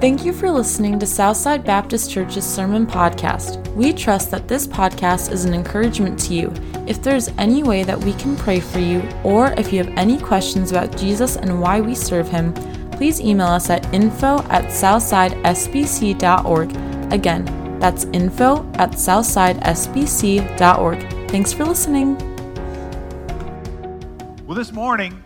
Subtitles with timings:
[0.00, 3.58] Thank you for listening to Southside Baptist Church's Sermon Podcast.
[3.74, 6.54] We trust that this podcast is an encouragement to you.
[6.86, 10.18] If there's any way that we can pray for you, or if you have any
[10.18, 12.54] questions about Jesus and why we serve him,
[12.92, 17.12] please email us at info at southsidesbc.org.
[17.12, 17.44] Again,
[17.78, 21.30] that's info at southsidesbc.org.
[21.30, 22.16] Thanks for listening.
[24.46, 25.22] Well, this morning,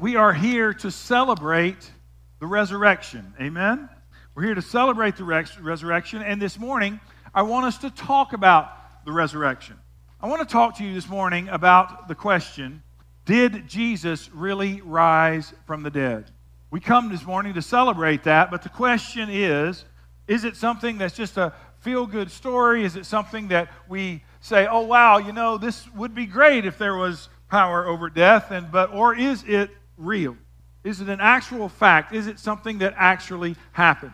[0.00, 1.90] we are here to celebrate
[2.38, 3.34] the resurrection.
[3.40, 3.88] Amen?
[4.34, 7.00] We're here to celebrate the res- resurrection, and this morning,
[7.34, 9.76] I want us to talk about the resurrection.
[10.20, 12.82] I want to talk to you this morning about the question
[13.24, 16.30] Did Jesus really rise from the dead?
[16.70, 19.84] We come this morning to celebrate that, but the question is
[20.28, 22.84] Is it something that's just a feel good story?
[22.84, 26.78] Is it something that we say, oh, wow, you know, this would be great if
[26.78, 30.36] there was power over death, and, but, or is it real?
[30.84, 32.14] Is it an actual fact?
[32.14, 34.12] Is it something that actually happened?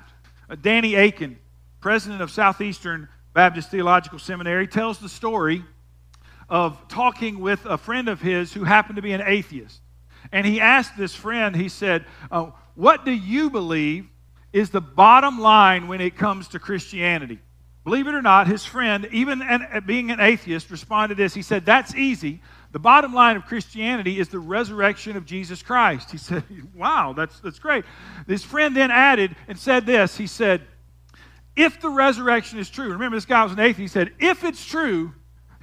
[0.49, 1.39] Uh, Danny Akin,
[1.81, 5.65] president of Southeastern Baptist Theological Seminary, tells the story
[6.49, 9.81] of talking with a friend of his who happened to be an atheist.
[10.33, 14.09] And he asked this friend, he said, uh, What do you believe
[14.53, 17.39] is the bottom line when it comes to Christianity?
[17.85, 21.35] Believe it or not, his friend, even an, uh, being an atheist, responded this.
[21.35, 22.41] He said, That's easy.
[22.73, 26.11] The bottom line of Christianity is the resurrection of Jesus Christ.
[26.11, 27.85] He said, Wow, that's, that's great.
[28.27, 30.63] This friend then added and said this He said,
[31.57, 34.65] If the resurrection is true, remember this guy was an atheist, he said, If it's
[34.65, 35.13] true,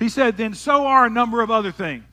[0.01, 2.05] he said, then so are a number of other things.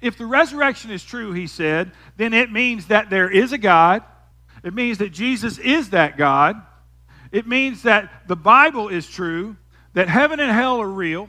[0.00, 4.04] If the resurrection is true, he said, then it means that there is a God.
[4.62, 6.62] It means that Jesus is that God.
[7.32, 9.56] It means that the Bible is true,
[9.94, 11.28] that heaven and hell are real,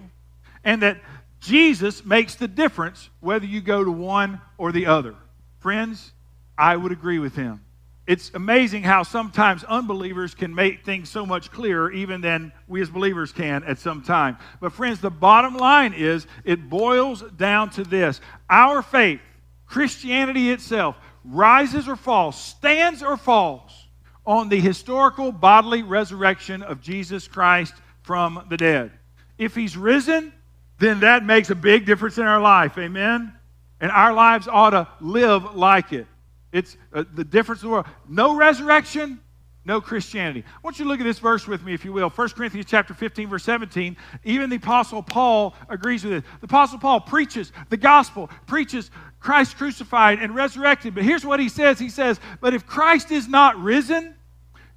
[0.64, 1.02] and that
[1.40, 5.16] Jesus makes the difference whether you go to one or the other.
[5.60, 6.12] Friends,
[6.58, 7.62] I would agree with him.
[8.06, 12.90] It's amazing how sometimes unbelievers can make things so much clearer even than we as
[12.90, 14.38] believers can at some time.
[14.60, 18.20] But, friends, the bottom line is it boils down to this
[18.50, 19.22] our faith,
[19.66, 23.83] Christianity itself, rises or falls, stands or falls
[24.26, 28.92] on the historical bodily resurrection of Jesus Christ from the dead.
[29.38, 30.34] If he's risen,
[30.80, 32.78] then that makes a big difference in our life.
[32.78, 33.34] Amen?
[33.80, 36.08] And our lives ought to live like it.
[36.52, 37.88] It's uh, the difference in the world.
[38.08, 39.20] No resurrection,
[39.66, 40.44] no Christianity.
[40.46, 42.10] I want you to look at this verse with me, if you will.
[42.10, 43.96] 1 Corinthians chapter 15, verse 17.
[44.26, 46.24] Even the Apostle Paul agrees with it.
[46.42, 50.96] The Apostle Paul preaches the gospel, preaches Christ crucified and resurrected.
[50.96, 54.16] But here's what he says He says, But if Christ is not risen,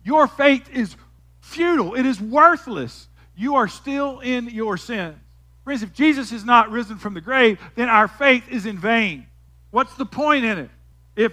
[0.04, 0.96] your faith is
[1.40, 3.08] futile, it is worthless.
[3.36, 5.18] You are still in your sin.
[5.64, 9.26] Friends, if Jesus is not risen from the grave, then our faith is in vain.
[9.72, 10.70] What's the point in it?
[11.16, 11.32] If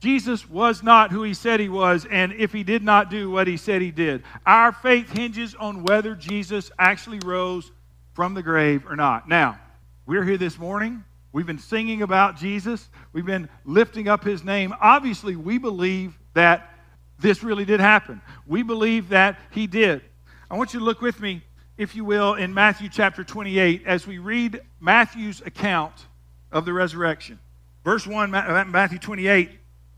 [0.00, 3.46] Jesus was not who he said he was, and if he did not do what
[3.46, 7.72] he said he did, our faith hinges on whether Jesus actually rose
[8.12, 9.28] from the grave or not.
[9.28, 9.58] Now,
[10.04, 11.02] we're here this morning.
[11.32, 14.74] We've been singing about Jesus, we've been lifting up his name.
[14.80, 16.70] Obviously, we believe that
[17.18, 18.20] this really did happen.
[18.46, 20.02] We believe that he did.
[20.50, 21.42] I want you to look with me
[21.78, 26.06] if you will, in Matthew chapter 28 as we read Matthew's account
[26.50, 27.38] of the resurrection.
[27.84, 29.50] Verse 1, uh, Matthew 28,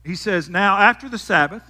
[0.08, 1.62] he says, Now after the Sabbath,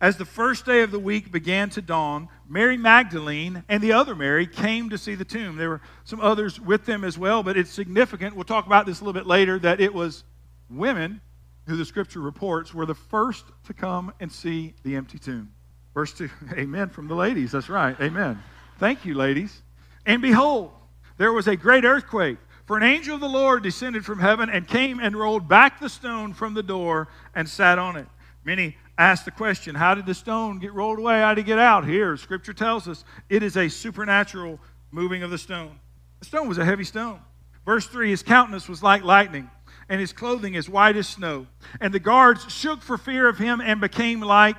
[0.00, 4.14] as the first day of the week began to dawn, Mary Magdalene and the other
[4.14, 5.56] Mary came to see the tomb.
[5.56, 8.36] There were some others with them as well, but it's significant.
[8.36, 10.22] We'll talk about this a little bit later that it was
[10.70, 11.20] women
[11.66, 15.52] who the scripture reports were the first to come and see the empty tomb.
[15.92, 17.50] Verse 2, amen from the ladies.
[17.50, 18.00] That's right.
[18.00, 18.40] Amen.
[18.78, 19.62] Thank you, ladies.
[20.06, 20.70] And behold,
[21.18, 22.38] there was a great earthquake.
[22.70, 25.88] For an angel of the Lord descended from heaven and came and rolled back the
[25.88, 28.06] stone from the door and sat on it.
[28.44, 31.18] Many asked the question, How did the stone get rolled away?
[31.18, 31.84] How did it get out?
[31.84, 34.60] Here, Scripture tells us it is a supernatural
[34.92, 35.80] moving of the stone.
[36.20, 37.18] The stone was a heavy stone.
[37.66, 39.50] Verse 3 His countenance was like lightning,
[39.88, 41.48] and his clothing as white as snow.
[41.80, 44.58] And the guards shook for fear of him and became like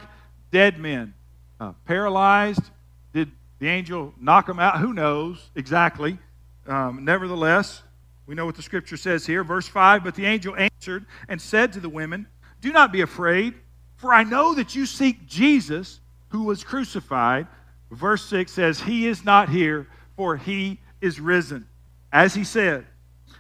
[0.52, 1.14] dead men.
[1.62, 2.72] Uh, paralyzed,
[3.14, 4.80] Did the angel knock them out?
[4.80, 6.20] Who knows exactly?
[6.68, 7.84] Um, nevertheless,
[8.32, 9.44] we know what the scripture says here.
[9.44, 12.28] Verse 5 But the angel answered and said to the women,
[12.62, 13.56] Do not be afraid,
[13.98, 16.00] for I know that you seek Jesus
[16.30, 17.46] who was crucified.
[17.92, 19.86] Verse 6 says, He is not here,
[20.16, 21.68] for he is risen.
[22.14, 22.86] As he said,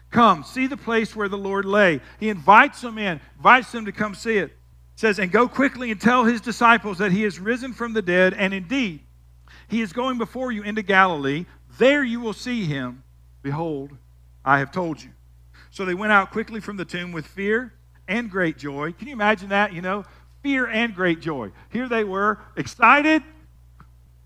[0.10, 2.02] Come, see the place where the Lord lay.
[2.20, 4.52] He invites them in, invites them to come see it.
[4.52, 4.52] it
[4.96, 8.34] says, And go quickly and tell his disciples that he is risen from the dead,
[8.34, 9.00] and indeed,
[9.70, 11.46] he is going before you into Galilee.
[11.78, 13.04] There you will see him.
[13.42, 13.92] Behold,
[14.44, 15.12] I have told you.
[15.70, 17.74] So they went out quickly from the tomb with fear
[18.08, 18.92] and great joy.
[18.92, 19.74] Can you imagine that?
[19.74, 20.04] You know,
[20.44, 21.52] fear and great joy.
[21.70, 23.24] Here they were, excited.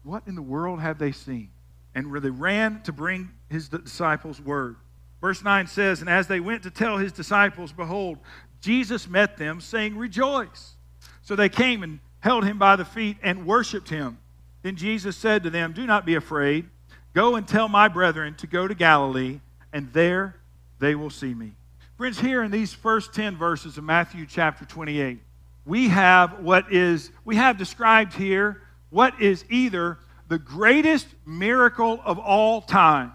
[0.03, 1.49] What in the world have they seen?
[1.93, 4.77] And where they ran to bring his disciples word.
[5.21, 8.19] Verse 9 says, And as they went to tell his disciples, behold,
[8.61, 10.75] Jesus met them, saying, Rejoice.
[11.21, 14.17] So they came and held him by the feet and worshiped him.
[14.61, 16.67] Then Jesus said to them, Do not be afraid.
[17.13, 19.39] Go and tell my brethren to go to Galilee,
[19.75, 20.37] and there
[20.79, 21.51] they will see me.
[21.97, 25.19] Friends, here in these first 10 verses of Matthew chapter 28,
[25.65, 29.99] we have what is, we have described here what is either
[30.29, 33.11] the greatest miracle of all time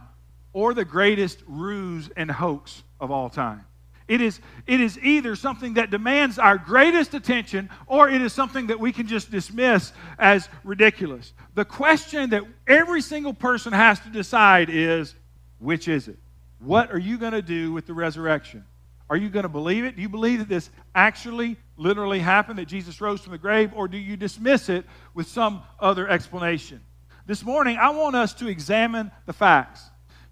[0.52, 3.64] or the greatest ruse and hoax of all time.
[4.06, 8.66] It is, it is either something that demands our greatest attention or it is something
[8.66, 11.32] that we can just dismiss as ridiculous.
[11.54, 15.14] The question that every single person has to decide is
[15.58, 16.18] which is it?
[16.60, 18.64] What are you going to do with the resurrection?
[19.08, 19.96] Are you going to believe it?
[19.96, 23.88] Do you believe that this actually, literally happened, that Jesus rose from the grave, or
[23.88, 24.84] do you dismiss it
[25.14, 26.80] with some other explanation?
[27.26, 29.82] This morning, I want us to examine the facts.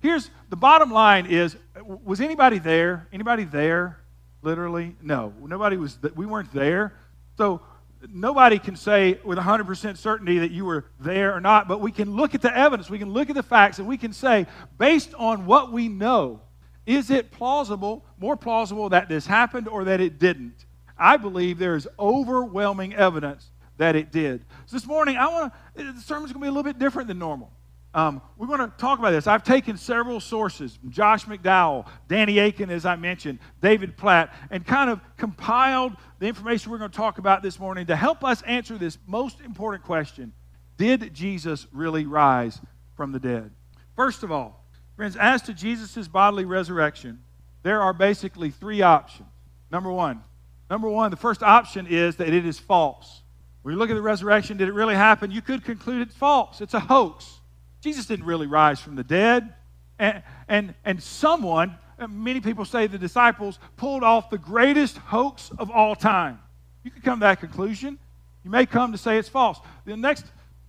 [0.00, 3.08] Here's the bottom line is was anybody there?
[3.12, 3.98] Anybody there?
[4.42, 4.94] Literally?
[5.02, 5.32] No.
[5.40, 6.92] Nobody was, we weren't there.
[7.36, 7.60] So
[8.09, 12.15] nobody can say with 100% certainty that you were there or not, but we can
[12.15, 14.47] look at the evidence, we can look at the facts, and we can say,
[14.79, 16.41] based on what we know,
[16.87, 20.65] is it plausible, more plausible that this happened or that it didn't?
[20.97, 24.45] I believe there is overwhelming evidence that it did.
[24.67, 27.19] So this morning, I want the sermon's going to be a little bit different than
[27.19, 27.53] normal.
[27.94, 29.26] Um, we're going to talk about this.
[29.26, 34.90] I've taken several sources Josh McDowell, Danny Akin, as I mentioned, David Platt, and kind
[34.90, 38.76] of compiled the information we're going to talk about this morning to help us answer
[38.76, 40.32] this most important question
[40.76, 42.61] Did Jesus really rise
[42.96, 43.50] from the dead?
[43.96, 44.58] First of all,
[44.99, 47.23] Friends, as to Jesus' bodily resurrection,
[47.62, 49.29] there are basically three options.
[49.70, 50.25] Number one,
[50.69, 53.23] number one, the first option is that it is false.
[53.62, 55.31] When you look at the resurrection, did it really happen?
[55.31, 56.61] You could conclude it's false.
[56.61, 57.38] It's a hoax.
[57.80, 59.52] Jesus didn't really rise from the dead.
[59.98, 61.76] And, and, and someone,
[62.08, 66.38] many people say the disciples, pulled off the greatest hoax of all time.
[66.84, 67.98] You could come to that conclusion.
[68.44, 69.58] You may come to say it's false.
[69.84, 70.25] The next,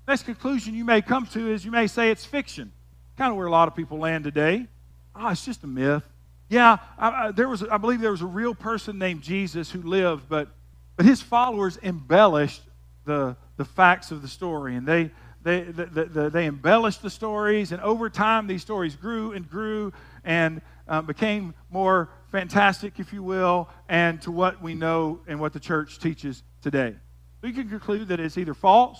[0.07, 2.71] next conclusion you may come to is you may say it's fiction
[3.19, 4.65] kind of where a lot of people land today.
[5.13, 6.03] Oh, it's just a myth.
[6.47, 9.81] Yeah, I, I, there was, I believe there was a real person named Jesus who
[9.81, 10.47] lived, but,
[10.95, 12.61] but his followers embellished
[13.03, 15.11] the, the facts of the story, and they,
[15.49, 19.91] they, the, the, they embellished the stories, and over time these stories grew and grew
[20.23, 25.53] and um, became more fantastic, if you will, and to what we know and what
[25.53, 26.95] the church teaches today.
[27.41, 28.99] So you can conclude that it's either false,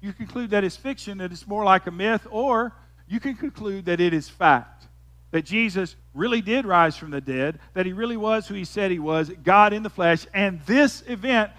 [0.00, 2.72] you conclude that it's fiction, that it's more like a myth, or
[3.08, 4.86] you can conclude that it is fact.
[5.32, 8.90] That Jesus really did rise from the dead, that he really was who he said
[8.90, 11.50] he was, God in the flesh, and this event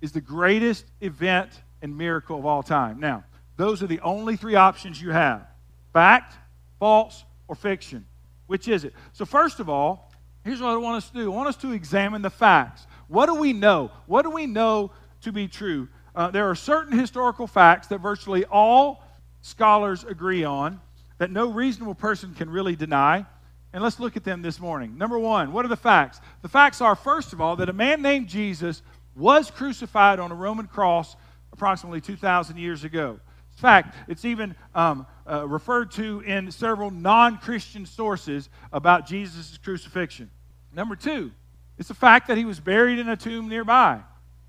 [0.00, 1.50] is the greatest event
[1.80, 2.98] and miracle of all time.
[2.98, 3.24] Now,
[3.56, 5.46] those are the only three options you have
[5.92, 6.34] fact,
[6.78, 8.04] false, or fiction.
[8.46, 8.92] Which is it?
[9.12, 10.10] So, first of all,
[10.44, 12.86] here's what I want us to do I want us to examine the facts.
[13.08, 13.90] What do we know?
[14.06, 14.90] What do we know
[15.22, 15.88] to be true?
[16.14, 19.02] Uh, there are certain historical facts that virtually all
[19.40, 20.80] scholars agree on
[21.18, 23.24] that no reasonable person can really deny.
[23.72, 24.96] And let's look at them this morning.
[24.96, 26.20] Number one, what are the facts?
[26.42, 28.82] The facts are, first of all, that a man named Jesus
[29.16, 31.16] was crucified on a Roman cross
[31.52, 33.18] approximately 2,000 years ago.
[33.56, 39.58] In fact, it's even um, uh, referred to in several non Christian sources about Jesus'
[39.62, 40.30] crucifixion.
[40.72, 41.30] Number two,
[41.78, 44.00] it's the fact that he was buried in a tomb nearby.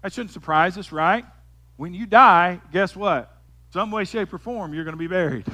[0.01, 1.25] That shouldn't surprise us, right?
[1.77, 3.31] When you die, guess what?
[3.71, 5.45] Some way, shape, or form, you're going to be buried.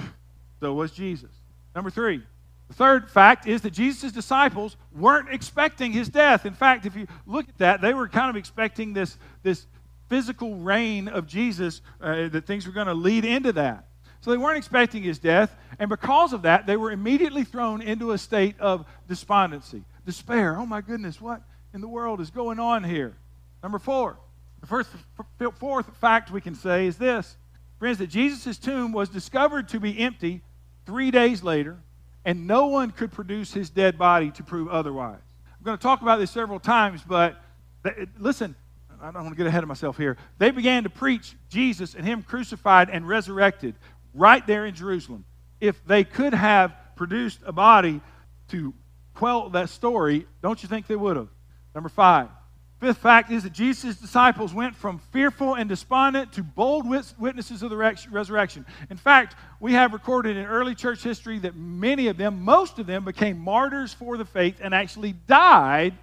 [0.59, 1.31] So was Jesus.
[1.75, 2.21] Number three,
[2.67, 6.45] the third fact is that Jesus' disciples weren't expecting his death.
[6.45, 9.65] In fact, if you look at that, they were kind of expecting this, this
[10.11, 13.85] physical reign of Jesus, uh, that things were going to lead into that.
[14.19, 18.11] So they weren't expecting his death, and because of that, they were immediately thrown into
[18.11, 20.57] a state of despondency, despair.
[20.57, 21.41] Oh my goodness, what
[21.73, 23.15] in the world is going on here?
[23.63, 24.17] Number four,
[24.59, 24.89] the first,
[25.55, 27.37] fourth fact we can say is this
[27.79, 30.41] Friends, that Jesus' tomb was discovered to be empty
[30.85, 31.79] three days later,
[32.25, 35.21] and no one could produce his dead body to prove otherwise.
[35.57, 37.41] I'm going to talk about this several times, but
[38.19, 38.55] listen,
[39.01, 40.17] I don't want to get ahead of myself here.
[40.37, 43.75] They began to preach Jesus and Him crucified and resurrected
[44.13, 45.25] right there in Jerusalem.
[45.59, 48.01] If they could have produced a body
[48.49, 48.73] to
[49.15, 51.29] quell that story, don't you think they would have?
[51.73, 52.29] Number five,
[52.81, 57.69] Fifth fact is that Jesus' disciples went from fearful and despondent to bold witnesses of
[57.69, 58.65] the resurrection.
[58.89, 62.87] In fact, we have recorded in early church history that many of them, most of
[62.87, 65.93] them, became martyrs for the faith and actually died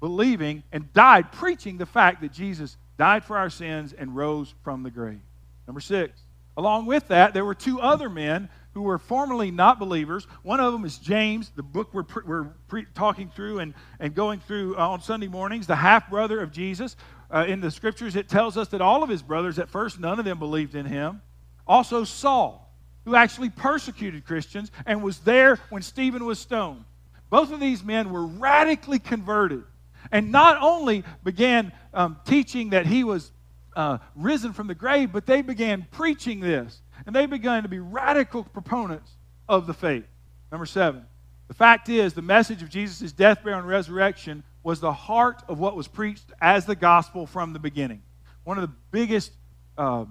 [0.00, 4.82] believing and died preaching the fact that Jesus died for our sins and rose from
[4.82, 5.20] the grave.
[5.66, 6.20] Number six,
[6.56, 10.26] along with that, there were two other men who were formerly not believers.
[10.42, 14.14] One of them is James, the book we're, pre- we're pre- talking through and, and
[14.14, 16.96] going through uh, on Sunday mornings, the half brother of Jesus.
[17.30, 20.18] Uh, in the scriptures, it tells us that all of his brothers, at first, none
[20.18, 21.20] of them believed in him.
[21.66, 22.72] Also, Saul,
[23.04, 26.84] who actually persecuted Christians and was there when Stephen was stoned.
[27.30, 29.64] Both of these men were radically converted
[30.10, 33.32] and not only began um, teaching that he was
[33.76, 36.82] uh, risen from the grave, but they began preaching this.
[37.06, 39.12] And they began to be radical proponents
[39.48, 40.04] of the faith.
[40.50, 41.06] Number seven,
[41.46, 45.58] the fact is, the message of Jesus' death, burial, and resurrection was the heart of
[45.58, 48.02] what was preached as the gospel from the beginning.
[48.44, 49.32] One of the biggest
[49.76, 50.04] uh,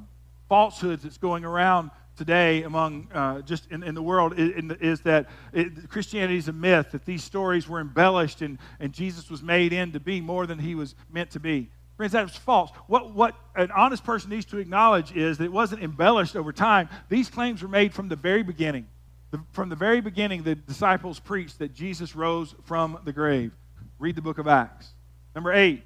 [0.50, 5.28] falsehoods that's going around today among uh, just in, in, the world is, is that
[5.54, 9.72] it, Christianity is a myth, that these stories were embellished and, and Jesus was made
[9.72, 11.70] in to be more than he was meant to be.
[11.96, 12.72] Friends, that is false.
[12.88, 16.90] What, what an honest person needs to acknowledge is that it wasn't embellished over time.
[17.10, 18.88] These claims were made from the very beginning.
[19.32, 23.52] The, from the very beginning, the disciples preached that Jesus rose from the grave.
[24.00, 24.90] Read the book of Acts.
[25.34, 25.84] Number eight,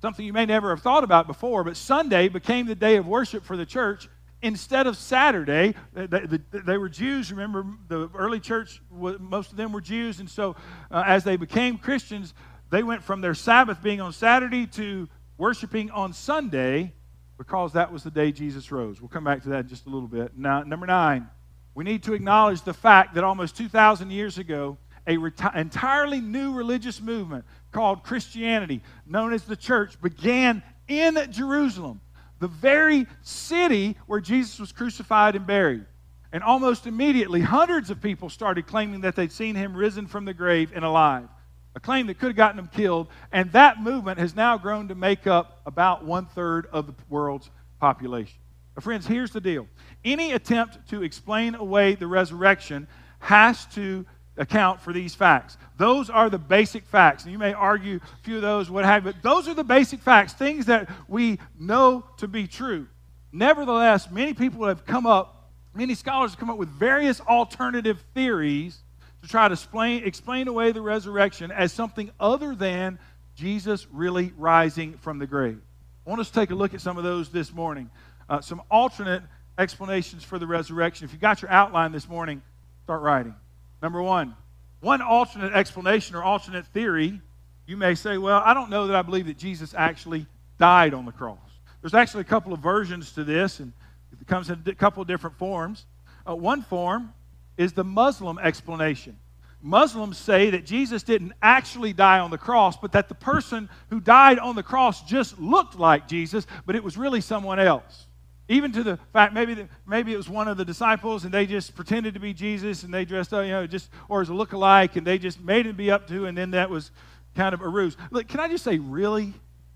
[0.00, 3.44] something you may never have thought about before, but Sunday became the day of worship
[3.44, 4.08] for the church
[4.42, 7.30] instead of Saturday, they, they, were Jews.
[7.30, 10.20] Remember, the early church, most of them were Jews.
[10.20, 10.56] And so,
[10.90, 12.34] uh, as they became Christians,
[12.70, 16.92] they went from their Sabbath being on Saturday to worshiping on Sunday
[17.36, 19.00] because that was the day Jesus rose.
[19.00, 20.36] We'll come back to that in just a little bit.
[20.36, 21.28] Now, number nine,
[21.74, 24.76] we need to acknowledge the fact that almost 2,000 years ago,
[25.06, 32.00] a reti- entirely new religious movement called Christianity, known as the church, began in Jerusalem
[32.38, 35.84] the very city where Jesus was crucified and buried.
[36.32, 40.34] And almost immediately, hundreds of people started claiming that they'd seen him risen from the
[40.34, 41.28] grave and alive.
[41.74, 43.08] A claim that could have gotten them killed.
[43.32, 47.50] And that movement has now grown to make up about one third of the world's
[47.80, 48.38] population.
[48.74, 49.66] But friends, here's the deal
[50.04, 52.86] any attempt to explain away the resurrection
[53.20, 54.06] has to
[54.38, 55.56] account for these facts.
[55.76, 57.24] Those are the basic facts.
[57.24, 59.64] And you may argue a few of those, what have you, but those are the
[59.64, 62.86] basic facts, things that we know to be true.
[63.32, 68.78] Nevertheless, many people have come up, many scholars have come up with various alternative theories
[69.22, 72.98] to try to explain, explain away the resurrection as something other than
[73.34, 75.60] Jesus really rising from the grave.
[76.06, 77.90] I want us to take a look at some of those this morning.
[78.28, 79.22] Uh, some alternate
[79.58, 81.04] explanations for the resurrection.
[81.04, 82.42] If you got your outline this morning,
[82.84, 83.34] start writing.
[83.82, 84.34] Number one,
[84.80, 87.20] one alternate explanation or alternate theory,
[87.66, 90.26] you may say, well, I don't know that I believe that Jesus actually
[90.58, 91.38] died on the cross.
[91.80, 93.72] There's actually a couple of versions to this, and
[94.20, 95.86] it comes in a couple of different forms.
[96.28, 97.12] Uh, one form
[97.56, 99.16] is the Muslim explanation.
[99.60, 104.00] Muslims say that Jesus didn't actually die on the cross, but that the person who
[104.00, 108.07] died on the cross just looked like Jesus, but it was really someone else.
[108.48, 111.44] Even to the fact maybe the, maybe it was one of the disciples and they
[111.44, 114.34] just pretended to be Jesus and they dressed up, you know, just or as a
[114.34, 116.90] look-alike and they just made him be up to, and then that was
[117.36, 117.96] kind of a ruse.
[118.10, 119.34] Look, can I just say, really,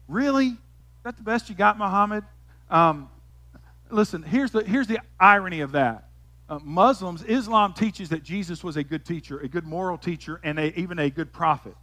[0.09, 2.25] really, is that the best you got, Muhammad?
[2.71, 3.11] Um,
[3.91, 6.09] listen, here's the here's the irony of that.
[6.49, 10.59] Uh, Muslims, Islam teaches that Jesus was a good teacher, a good moral teacher, and
[10.59, 11.75] a, even a good prophet.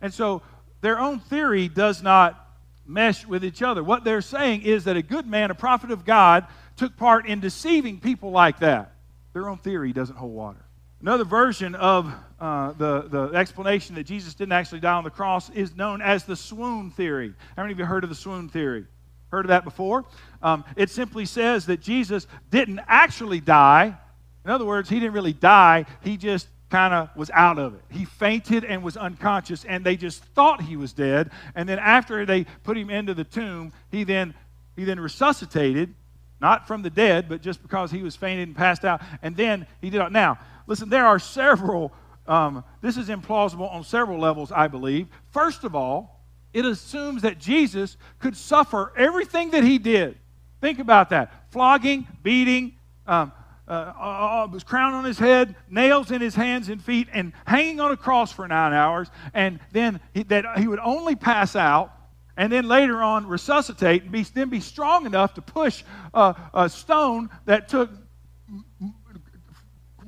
[0.00, 0.42] And so
[0.80, 2.47] their own theory does not
[2.88, 3.84] mesh with each other.
[3.84, 7.40] What they're saying is that a good man, a prophet of God, took part in
[7.40, 8.92] deceiving people like that.
[9.34, 10.64] Their own theory doesn't hold water.
[11.00, 15.48] Another version of uh, the, the explanation that Jesus didn't actually die on the cross
[15.50, 17.34] is known as the swoon theory.
[17.56, 18.86] How many of you heard of the swoon theory?
[19.30, 20.06] Heard of that before?
[20.42, 23.96] Um, it simply says that Jesus didn't actually die.
[24.44, 27.80] In other words, he didn't really die, he just kind of was out of it.
[27.90, 31.30] He fainted and was unconscious, and they just thought he was dead.
[31.54, 34.34] And then after they put him into the tomb, he then
[34.76, 35.92] he then resuscitated,
[36.40, 39.00] not from the dead, but just because he was fainted and passed out.
[39.22, 40.12] And then he did it.
[40.12, 41.92] Now, listen, there are several.
[42.26, 45.08] Um, this is implausible on several levels, I believe.
[45.30, 46.22] First of all,
[46.52, 50.18] it assumes that Jesus could suffer everything that he did.
[50.60, 52.74] Think about that flogging, beating,
[53.06, 53.32] um,
[53.68, 57.32] uh, uh, uh, was crown on his head, nails in his hands and feet, and
[57.46, 61.54] hanging on a cross for nine hours, and then he, that he would only pass
[61.54, 61.92] out,
[62.36, 65.84] and then later on resuscitate, and be, then be strong enough to push
[66.14, 67.90] uh, a stone that took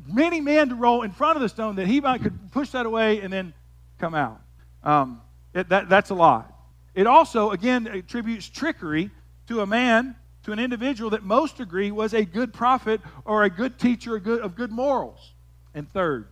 [0.06, 2.86] many men to roll in front of the stone that he might could push that
[2.86, 3.52] away and then
[3.98, 4.40] come out.
[4.82, 5.20] Um,
[5.54, 6.52] it, that, that's a lot.
[6.94, 9.10] It also, again, attributes trickery
[9.48, 10.16] to a man
[10.50, 14.56] to an individual that most agree was a good prophet or a good teacher of
[14.56, 15.32] good morals.
[15.74, 16.26] And third,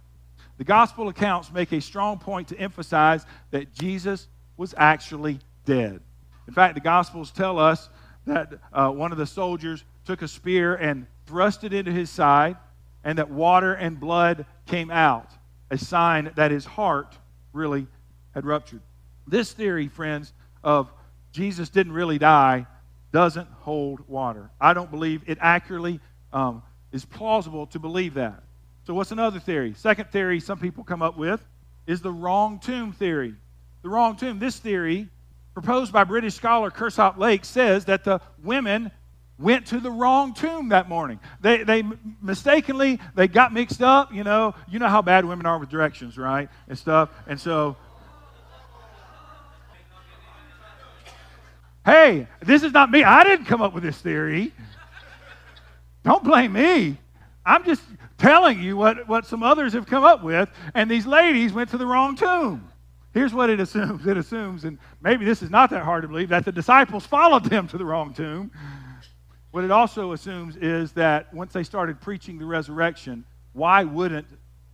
[0.57, 6.01] the gospel accounts make a strong point to emphasize that Jesus was actually dead.
[6.49, 7.89] In fact, the Gospels tell us
[8.27, 12.57] that uh, one of the soldiers took a spear and thrust it into his side,
[13.05, 15.31] and that water and blood came out,
[15.71, 17.17] a sign that his heart
[17.53, 17.87] really
[18.35, 18.81] had ruptured.
[19.29, 20.33] This theory, friends,
[20.65, 20.91] of
[21.31, 22.67] Jesus didn't really die
[23.12, 24.50] doesn't hold water.
[24.61, 26.00] I don't believe it accurately
[26.33, 26.62] um,
[26.93, 28.43] is plausible to believe that.
[28.87, 29.75] So, what's another theory?
[29.77, 31.45] Second theory some people come up with
[31.87, 33.35] is the wrong tomb theory.
[33.83, 34.38] The wrong tomb.
[34.38, 35.09] This theory,
[35.55, 38.91] proposed by British scholar Kirsopp Lake, says that the women
[39.38, 41.21] went to the wrong tomb that morning.
[41.41, 41.85] They, they
[42.21, 44.55] mistakenly, they got mixed up, you know.
[44.69, 46.49] You know how bad women are with directions, right?
[46.69, 47.11] And stuff.
[47.27, 47.77] And so,
[51.88, 53.02] hey, this is not me.
[53.02, 54.52] I didn't come up with this theory.
[56.04, 56.99] Don't blame me.
[57.47, 57.83] I'm just
[58.18, 61.78] telling you what, what some others have come up with, and these ladies went to
[61.78, 62.68] the wrong tomb.
[63.14, 66.28] Here's what it assumes it assumes, and maybe this is not that hard to believe,
[66.28, 68.50] that the disciples followed them to the wrong tomb.
[69.50, 74.26] What it also assumes is that once they started preaching the resurrection, why wouldn't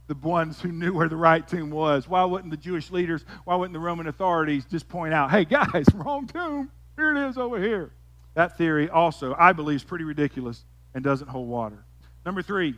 [0.09, 3.55] the ones who knew where the right tomb was, why wouldn't the Jewish leaders, why
[3.55, 7.61] wouldn't the Roman authorities just point out, hey guys, wrong tomb, here it is over
[7.61, 7.93] here?
[8.35, 11.85] That theory also, I believe, is pretty ridiculous and doesn't hold water.
[12.25, 12.75] Number three,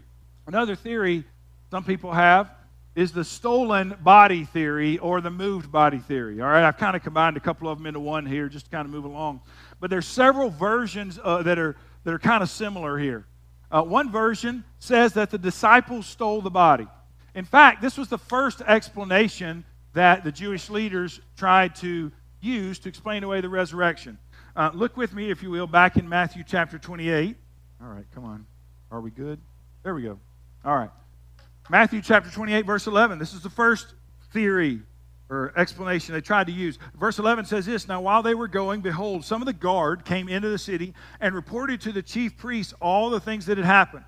[0.47, 1.25] Another theory
[1.73, 2.51] some people have
[2.95, 6.41] is the stolen body theory or the moved body theory.
[6.41, 8.71] All right, I've kind of combined a couple of them into one here just to
[8.71, 9.41] kind of move along.
[9.81, 13.27] But there's several versions uh, that are that are kind of similar here.
[13.73, 16.87] Uh, one version says that the disciples stole the body.
[17.35, 22.13] In fact, this was the first explanation that the Jewish leaders tried to
[22.47, 24.19] use to explain away the resurrection.
[24.55, 27.37] Uh, look with me, if you will, back in Matthew chapter 28.
[27.83, 28.47] All right, come on.
[28.91, 29.39] Are we good?
[29.83, 30.19] There we go.
[30.65, 30.91] All right.
[31.69, 33.19] Matthew chapter 28, verse 11.
[33.19, 33.95] This is the first
[34.33, 34.81] theory
[35.29, 36.79] or explanation they tried to use.
[36.95, 40.29] Verse 11 says this Now, while they were going, behold, some of the guard came
[40.29, 44.05] into the city and reported to the chief priests all the things that had happened.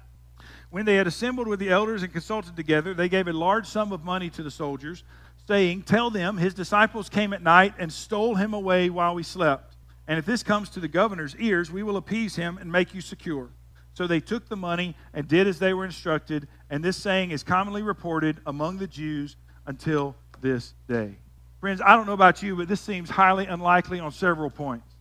[0.71, 3.93] When they had assembled with the elders and consulted together, they gave a large sum
[3.93, 5.03] of money to the soldiers,
[5.49, 9.77] saying, Tell them, his disciples came at night and stole him away while we slept.
[10.07, 13.01] And if this comes to the governor's ears, we will appease him and make you
[13.01, 13.49] secure.
[13.95, 17.43] So they took the money and did as they were instructed, and this saying is
[17.43, 21.17] commonly reported among the Jews until this day.
[21.61, 24.95] Friends, I don't know about you, but this seems highly unlikely on several points.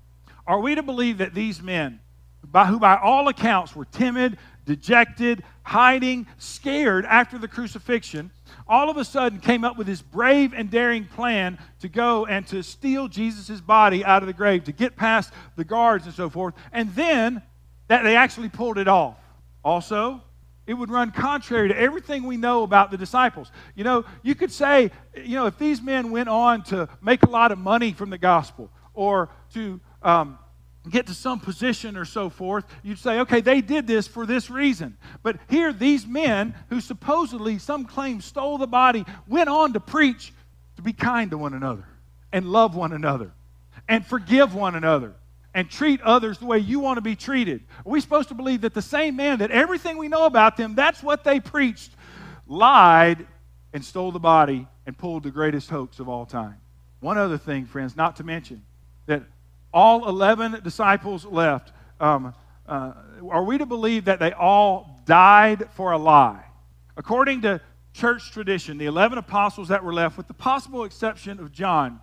[0.48, 2.00] Are we to believe that these men,
[2.44, 8.30] by, who by all accounts were timid, dejected, hiding, scared after the crucifixion,
[8.68, 12.46] all of a sudden came up with this brave and daring plan to go and
[12.48, 16.30] to steal Jesus' body out of the grave, to get past the guards and so
[16.30, 17.42] forth, and then
[17.88, 19.18] that they actually pulled it off.
[19.64, 20.22] Also,
[20.68, 23.50] it would run contrary to everything we know about the disciples.
[23.74, 27.30] You know, you could say, you know, if these men went on to make a
[27.30, 30.38] lot of money from the gospel or to um,
[30.92, 34.50] get to some position or so forth, you'd say, okay, they did this for this
[34.50, 34.98] reason.
[35.24, 40.34] But here, these men who supposedly, some claim, stole the body, went on to preach
[40.76, 41.86] to be kind to one another
[42.32, 43.32] and love one another
[43.88, 45.14] and forgive one another
[45.54, 47.64] and treat others the way you want to be treated?
[47.80, 50.76] Are we supposed to believe that the same man, that everything we know about them,
[50.76, 51.92] that's what they preached,
[52.46, 53.26] lied
[53.74, 56.58] and stole the body and pulled the greatest hoax of all time?
[57.00, 58.64] One other thing, friends, not to mention
[59.08, 59.24] that
[59.74, 61.72] all 11 disciples left.
[62.00, 62.34] Um,
[62.68, 62.94] uh,
[63.30, 66.44] are we to believe that they all died for a lie?
[66.96, 67.62] According to
[67.94, 72.00] church tradition, the 11 apostles that were left, with the possible exception of John,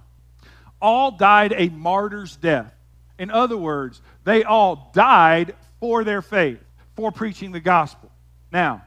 [0.81, 2.73] all died a martyr's death.
[3.19, 6.59] In other words, they all died for their faith,
[6.97, 8.11] for preaching the gospel.
[8.53, 8.83] Now,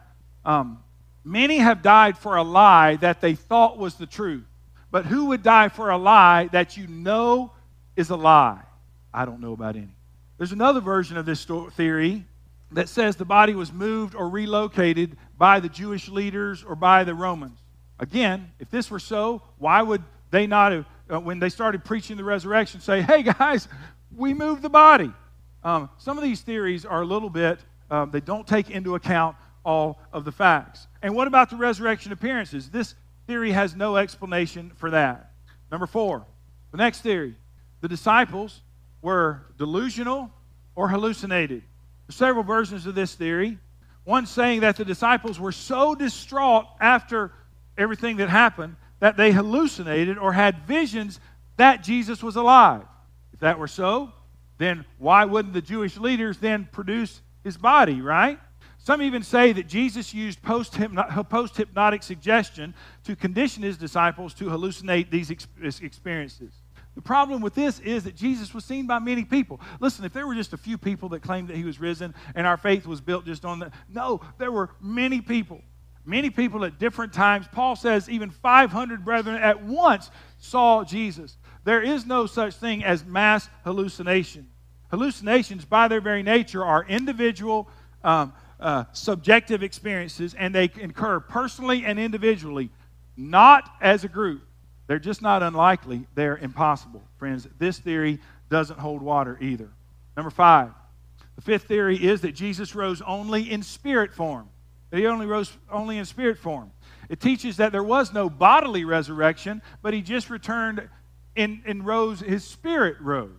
[0.45, 0.83] um,
[1.23, 4.45] many have died for a lie that they thought was the truth.
[4.91, 7.51] But who would die for a lie that you know
[7.97, 8.61] is a lie?
[9.13, 9.89] I don't know about any.
[10.37, 12.23] There's another version of this theory
[12.71, 17.15] that says the body was moved or relocated by the Jewish leaders or by the
[17.15, 17.59] Romans.
[17.99, 22.17] Again, if this were so, why would they not have, uh, when they started preaching
[22.17, 23.67] the resurrection, say, hey guys,
[24.15, 25.11] we move the body.
[25.63, 29.35] Um, some of these theories are a little bit, um, they don't take into account
[29.65, 30.87] all of the facts.
[31.01, 32.69] And what about the resurrection appearances?
[32.69, 32.93] This
[33.25, 35.31] theory has no explanation for that.
[35.71, 36.25] Number four,
[36.71, 37.35] the next theory
[37.81, 38.61] the disciples
[39.01, 40.31] were delusional
[40.75, 41.63] or hallucinated.
[42.07, 43.57] There's several versions of this theory.
[44.03, 47.31] One saying that the disciples were so distraught after
[47.77, 51.19] everything that happened that they hallucinated or had visions
[51.57, 52.83] that Jesus was alive.
[53.33, 54.11] If that were so,
[54.57, 58.39] then why wouldn't the Jewish leaders then produce his body, right?
[58.79, 65.11] Some even say that Jesus used post hypnotic suggestion to condition his disciples to hallucinate
[65.11, 66.53] these experiences.
[66.97, 69.61] The problem with this is that Jesus was seen by many people.
[69.79, 72.47] Listen, if there were just a few people that claimed that he was risen and
[72.47, 75.61] our faith was built just on that, no, there were many people.
[76.05, 77.45] Many people at different times.
[77.51, 81.37] Paul says even 500 brethren at once saw Jesus.
[81.65, 84.49] There is no such thing as mass hallucination.
[84.89, 87.69] Hallucinations, by their very nature, are individual,
[88.03, 92.71] um, uh, subjective experiences, and they occur personally and individually,
[93.15, 94.46] not as a group.
[94.87, 96.07] They're just not unlikely.
[96.15, 97.03] They're impossible.
[97.17, 98.19] Friends, this theory
[98.49, 99.69] doesn't hold water either.
[100.15, 100.71] Number five,
[101.35, 104.49] the fifth theory is that Jesus rose only in spirit form.
[104.89, 106.71] That he only rose only in spirit form.
[107.09, 110.89] It teaches that there was no bodily resurrection, but he just returned
[111.35, 113.29] and, and rose, his spirit rose.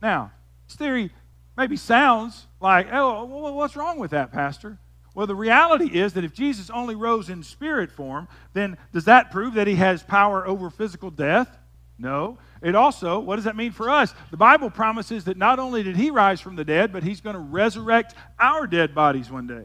[0.00, 0.30] Now,
[0.66, 1.10] this theory
[1.56, 4.78] maybe sounds like, oh, what's wrong with that, Pastor?
[5.18, 9.32] Well, the reality is that if Jesus only rose in spirit form, then does that
[9.32, 11.58] prove that he has power over physical death?
[11.98, 12.38] No.
[12.62, 14.14] It also, what does that mean for us?
[14.30, 17.34] The Bible promises that not only did he rise from the dead, but he's going
[17.34, 19.64] to resurrect our dead bodies one day.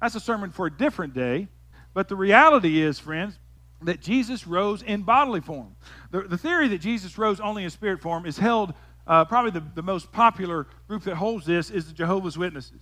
[0.00, 1.48] That's a sermon for a different day.
[1.92, 3.38] But the reality is, friends,
[3.82, 5.76] that Jesus rose in bodily form.
[6.12, 8.72] The, the theory that Jesus rose only in spirit form is held,
[9.06, 12.80] uh, probably the, the most popular group that holds this is the Jehovah's Witnesses.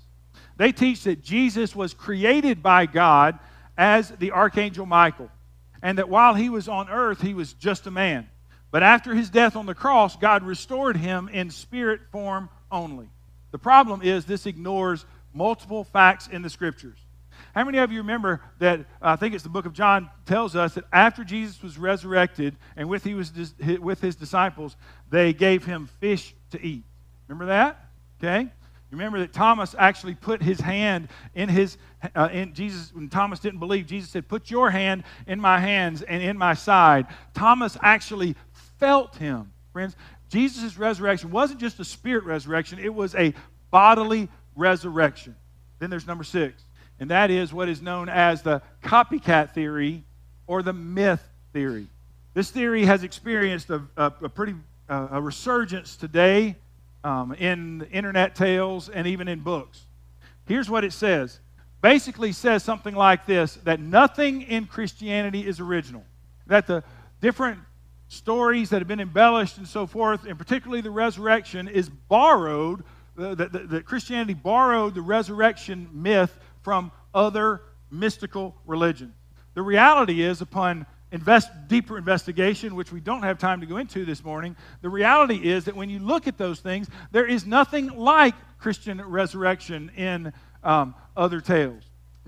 [0.57, 3.39] They teach that Jesus was created by God
[3.77, 5.31] as the Archangel Michael,
[5.83, 8.29] and that while he was on earth, he was just a man.
[8.71, 13.09] But after his death on the cross, God restored him in spirit form only.
[13.51, 16.99] The problem is this ignores multiple facts in the scriptures.
[17.55, 18.81] How many of you remember that?
[18.81, 22.57] Uh, I think it's the book of John tells us that after Jesus was resurrected
[22.77, 23.33] and with he was
[23.79, 24.77] with his disciples,
[25.11, 26.85] they gave him fish to eat.
[27.29, 27.91] Remember that?
[28.19, 28.49] Okay.
[28.93, 31.79] Remember that Thomas actually put his hand in his
[32.15, 33.87] uh, in Jesus when Thomas didn't believe.
[33.87, 38.37] Jesus said, "Put your hand in my hands and in my side." Thomas actually
[38.79, 39.97] felt him, friends.
[40.29, 43.33] Jesus' resurrection wasn't just a spirit resurrection; it was a
[43.71, 45.37] bodily resurrection.
[45.79, 46.63] Then there's number six,
[47.01, 50.05] and that is what is known as the copycat theory
[50.47, 51.87] or the myth theory.
[52.35, 54.55] This theory has experienced a, a, a pretty
[54.91, 56.57] uh, a resurgence today
[57.05, 59.87] um, in internet tales and even in books.
[60.47, 61.41] Here's what it says
[61.81, 66.05] basically says something like this that nothing in Christianity is original,
[66.47, 66.85] that the
[67.21, 67.59] different
[68.09, 72.85] stories that have been embellished and so forth, and particularly the resurrection, is borrowed,
[73.17, 79.15] that, Christianity borrowed the resurrection myth from other mystical religions.
[79.55, 84.05] The reality is, upon invest, deeper investigation, which we don't have time to go into
[84.05, 87.89] this morning, the reality is that when you look at those things, there is nothing
[87.89, 90.33] like Christian resurrection in
[90.65, 91.85] um, other tales.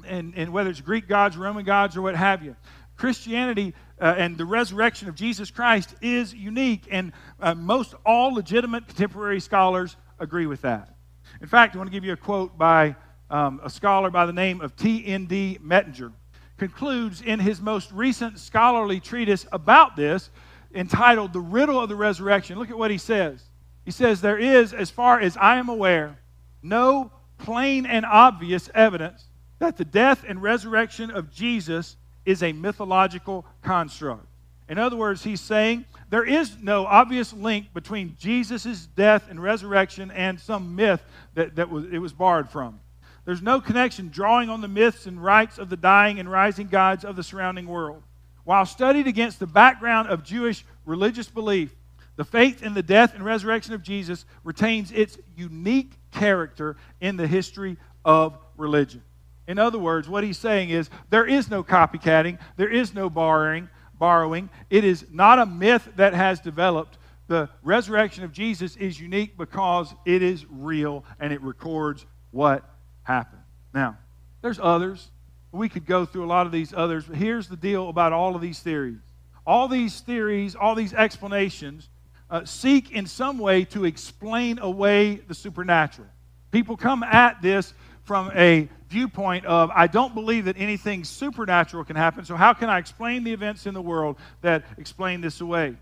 [0.07, 2.55] And, and whether it's Greek gods, Roman gods, or what have you.
[2.97, 8.87] Christianity uh, and the resurrection of Jesus Christ is unique, and uh, most all legitimate
[8.87, 10.95] contemporary scholars agree with that.
[11.41, 12.97] In fact, I want to give you a quote by
[13.31, 15.59] um, a scholar by the name of T.N.D.
[15.65, 16.13] Mettinger
[16.57, 20.31] concludes in his most recent scholarly treatise about this,
[20.75, 22.59] entitled The Riddle of the Resurrection.
[22.59, 23.43] Look at what he says.
[23.85, 26.19] He says, There is, as far as I am aware,
[26.63, 33.45] no plain and obvious evidence that the death and resurrection of Jesus is a mythological
[33.63, 34.27] construct.
[34.69, 40.11] In other words, he's saying there is no obvious link between Jesus' death and resurrection
[40.11, 41.03] and some myth
[41.35, 42.81] that, that was, it was borrowed from.
[43.25, 47.05] There's no connection drawing on the myths and rites of the dying and rising gods
[47.05, 48.03] of the surrounding world.
[48.45, 51.75] While studied against the background of Jewish religious belief,
[52.17, 57.27] the faith in the death and resurrection of Jesus retains its unique character in the
[57.27, 59.03] history of religion.
[59.47, 63.69] In other words, what he's saying is there is no copycatting, there is no borrowing,
[63.99, 64.49] borrowing.
[64.71, 66.99] It is not a myth that has developed.
[67.27, 72.69] The resurrection of Jesus is unique because it is real and it records what
[73.05, 73.39] happen.
[73.73, 73.97] Now,
[74.43, 75.09] there's others.
[75.53, 78.35] We could go through a lot of these others, but here's the deal about all
[78.35, 78.99] of these theories.
[79.47, 81.89] All these theories, all these explanations
[82.31, 86.09] uh, seek in some way to explain away the supernatural.
[86.51, 91.97] People come at this from a viewpoint of, I don't believe that anything supernatural can
[91.97, 95.77] happen, so how can I explain the events in the world that explain this away?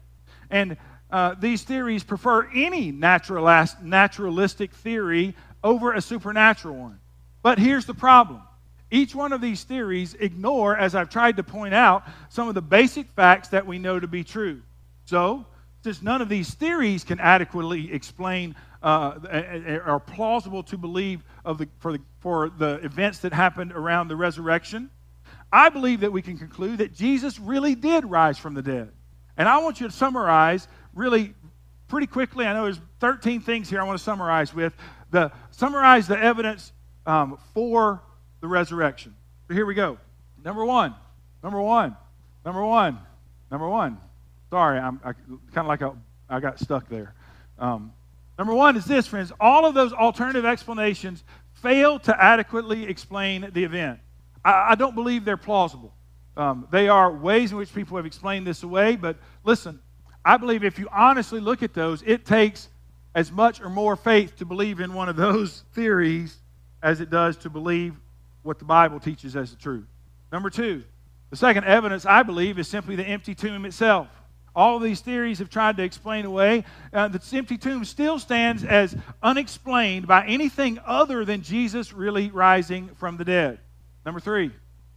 [0.50, 0.76] And
[1.10, 7.00] uh, these theories prefer any naturalist, naturalistic theory over a supernatural one.
[7.42, 8.42] But here's the problem
[8.90, 12.62] each one of these theories ignore, as I've tried to point out, some of the
[12.62, 14.62] basic facts that we know to be true.
[15.06, 15.46] So,
[15.82, 21.68] since none of these theories can adequately explain uh, are plausible to believe of the,
[21.78, 24.90] for, the, for the events that happened around the resurrection,
[25.52, 28.92] I believe that we can conclude that Jesus really did rise from the dead.
[29.36, 31.34] And I want you to summarize really
[31.88, 32.46] pretty quickly.
[32.46, 34.74] I know there's 13 things here I want to summarize with.
[35.10, 36.72] The summarize the evidence
[37.06, 38.02] um, for
[38.40, 39.14] the resurrection.
[39.48, 39.98] So here we go.
[40.44, 40.94] Number one.
[41.42, 41.96] Number one.
[42.44, 42.98] Number one.
[43.50, 43.98] Number one.
[44.50, 45.16] Sorry, I'm kind
[45.56, 45.96] of like a,
[46.28, 47.14] I got stuck there.
[47.58, 47.92] Um,
[48.38, 49.32] number one is this, friends.
[49.40, 54.00] All of those alternative explanations fail to adequately explain the event.
[54.44, 55.94] I, I don't believe they're plausible.
[56.36, 59.80] Um, they are ways in which people have explained this away, but listen,
[60.24, 62.68] I believe if you honestly look at those, it takes
[63.14, 66.38] as much or more faith to believe in one of those theories
[66.82, 67.94] as it does to believe
[68.42, 69.86] what the Bible teaches as the truth.
[70.32, 70.82] Number two,
[71.30, 74.08] the second evidence, I believe, is simply the empty tomb itself.
[74.54, 76.64] All these theories have tried to explain away.
[76.92, 82.88] Uh, the empty tomb still stands as unexplained by anything other than Jesus really rising
[82.96, 83.60] from the dead.
[84.04, 84.50] Number three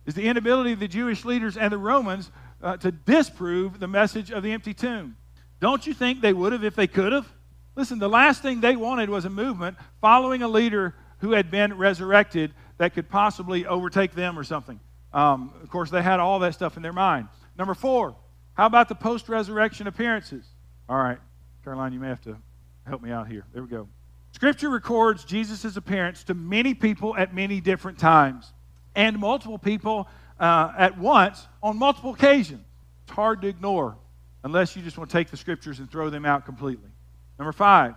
[0.05, 4.31] is the inability of the Jewish leaders and the Romans uh, to disprove the message
[4.31, 5.15] of the empty tomb.
[5.61, 7.31] Don't you think they would have if they could have?
[7.75, 11.75] Listen, the last thing they wanted was a movement following a leader who had been
[11.75, 14.79] resurrected that could possibly overtake them or something.
[15.11, 17.29] Um, of course, they had all that stuff in their mind.
[17.57, 18.15] Number four,
[18.53, 20.45] how about the post resurrection appearances?
[20.87, 21.17] All right,
[21.63, 22.37] Caroline, you may have to
[22.85, 23.43] help me out here.
[23.53, 23.87] There we go.
[24.33, 28.53] Scripture records Jesus' appearance to many people at many different times
[28.93, 30.07] and multiple people
[30.39, 32.63] uh, at once on multiple occasions.
[33.05, 33.97] It's hard to ignore
[34.43, 36.91] unless you just want to take the scriptures and throw them out completely.
[37.39, 37.95] Number five,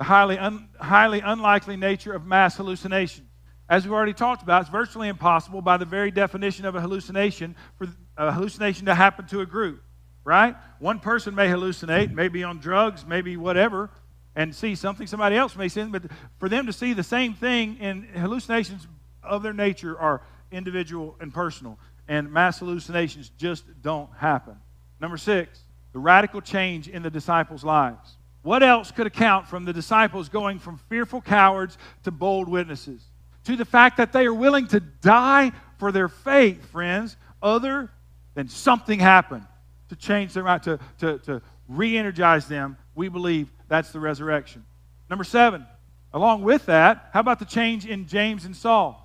[0.00, 3.28] the highly, un, highly unlikely nature of mass hallucination.
[3.68, 7.54] As we've already talked about, it's virtually impossible by the very definition of a hallucination
[7.76, 7.86] for
[8.16, 9.82] a hallucination to happen to a group,
[10.24, 10.56] right?
[10.78, 13.90] One person may hallucinate, maybe on drugs, maybe whatever,
[14.34, 16.04] and see something somebody else may see, but
[16.38, 18.88] for them to see the same thing in hallucinations
[19.22, 24.56] of their nature are individual and personal, and mass hallucinations just don't happen.
[24.98, 25.60] Number six,
[25.92, 28.16] the radical change in the disciples' lives.
[28.42, 33.02] What else could account from the disciples going from fearful cowards to bold witnesses?
[33.44, 37.90] To the fact that they are willing to die for their faith, friends, other
[38.34, 39.46] than something happened
[39.88, 42.76] to change their mind, to, to, to re energize them.
[42.94, 44.64] We believe that's the resurrection.
[45.08, 45.66] Number seven,
[46.12, 48.96] along with that, how about the change in James and Saul?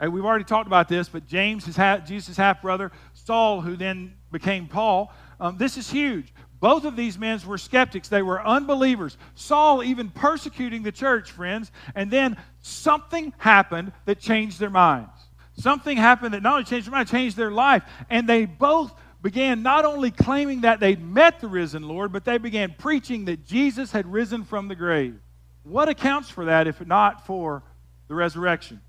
[0.00, 4.14] Hey, we've already talked about this, but James, is Jesus' half brother, Saul, who then
[4.32, 6.32] became Paul, um, this is huge.
[6.64, 8.08] Both of these men were skeptics.
[8.08, 9.18] They were unbelievers.
[9.34, 11.70] Saul even persecuting the church, friends.
[11.94, 15.10] And then something happened that changed their minds.
[15.58, 17.82] Something happened that not only changed their mind, changed their life.
[18.08, 22.38] And they both began not only claiming that they'd met the risen Lord, but they
[22.38, 25.20] began preaching that Jesus had risen from the grave.
[25.64, 27.62] What accounts for that if not for
[28.08, 28.80] the resurrection?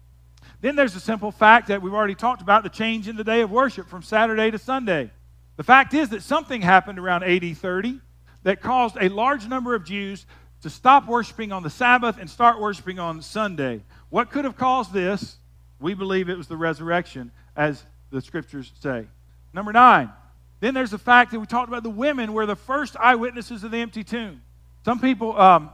[0.61, 3.41] Then there's the simple fact that we've already talked about the change in the day
[3.41, 5.11] of worship from Saturday to Sunday.
[5.57, 7.99] The fact is that something happened around AD 30
[8.43, 10.25] that caused a large number of Jews
[10.61, 13.83] to stop worshiping on the Sabbath and start worshiping on Sunday.
[14.09, 15.37] What could have caused this?
[15.79, 19.07] We believe it was the resurrection, as the scriptures say.
[19.53, 20.11] Number nine,
[20.59, 23.71] then there's the fact that we talked about the women were the first eyewitnesses of
[23.71, 24.41] the empty tomb.
[24.83, 25.69] Some people um,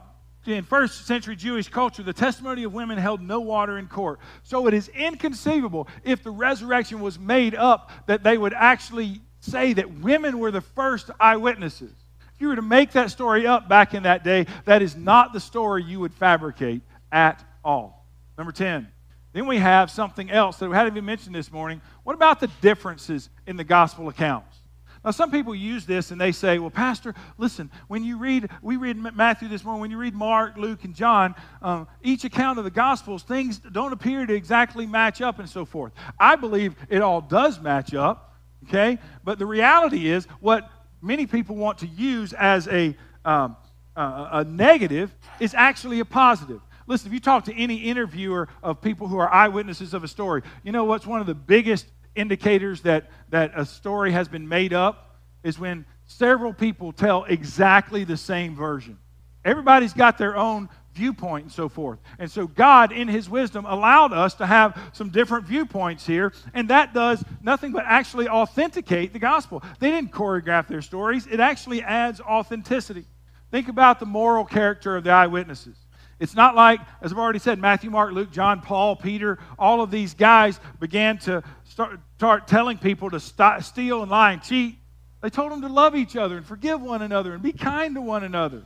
[0.46, 4.18] in first century Jewish culture, the testimony of women held no water in court.
[4.42, 9.72] So it is inconceivable if the resurrection was made up that they would actually say
[9.74, 11.92] that women were the first eyewitnesses.
[12.34, 15.32] If you were to make that story up back in that day, that is not
[15.32, 18.06] the story you would fabricate at all.
[18.38, 18.88] Number 10.
[19.32, 21.80] Then we have something else that we hadn't even mentioned this morning.
[22.04, 24.58] What about the differences in the gospel accounts?
[25.04, 28.76] Now, some people use this and they say, well, Pastor, listen, when you read, we
[28.76, 32.64] read Matthew this morning, when you read Mark, Luke, and John, um, each account of
[32.64, 35.92] the Gospels, things don't appear to exactly match up and so forth.
[36.20, 38.31] I believe it all does match up,
[38.64, 38.98] okay?
[39.24, 40.70] But the reality is, what
[41.00, 43.56] many people want to use as a, um,
[43.96, 46.60] uh, a negative is actually a positive.
[46.86, 50.42] Listen, if you talk to any interviewer of people who are eyewitnesses of a story,
[50.62, 54.72] you know what's one of the biggest indicators that, that a story has been made
[54.72, 58.98] up is when several people tell exactly the same version.
[59.44, 61.98] Everybody's got their own viewpoint and so forth.
[62.18, 66.68] And so God, in His wisdom, allowed us to have some different viewpoints here, and
[66.68, 69.62] that does nothing but actually authenticate the gospel.
[69.78, 73.04] They didn't choreograph their stories, it actually adds authenticity.
[73.50, 75.76] Think about the moral character of the eyewitnesses.
[76.18, 79.90] It's not like, as I've already said, Matthew, Mark, Luke, John, Paul, Peter, all of
[79.90, 84.78] these guys began to start, start telling people to steal and lie and cheat.
[85.20, 88.00] They told them to love each other and forgive one another and be kind to
[88.00, 88.62] one another.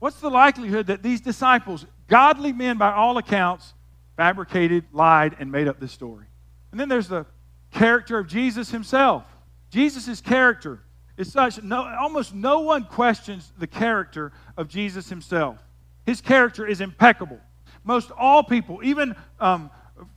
[0.00, 3.74] What's the likelihood that these disciples, godly men by all accounts,
[4.16, 6.26] fabricated, lied, and made up this story?
[6.72, 7.26] And then there's the
[7.70, 9.24] character of Jesus himself.
[9.70, 10.80] Jesus' character
[11.16, 15.58] is such no, almost no one questions the character of Jesus himself.
[16.06, 17.38] His character is impeccable.
[17.84, 19.70] Most all people, even um,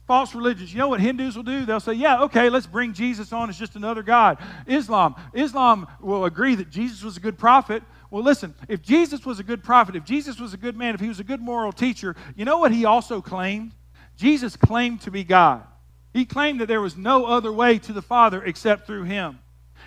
[0.06, 1.66] false religions, you know what Hindus will do?
[1.66, 4.38] They'll say, yeah, okay, let's bring Jesus on as just another God.
[4.66, 7.82] Islam, Islam will agree that Jesus was a good prophet.
[8.14, 11.00] Well, listen, if Jesus was a good prophet, if Jesus was a good man, if
[11.00, 13.72] he was a good moral teacher, you know what he also claimed?
[14.16, 15.64] Jesus claimed to be God.
[16.12, 19.40] He claimed that there was no other way to the Father except through him.